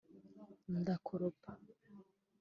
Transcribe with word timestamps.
ndakoropa 0.79 1.49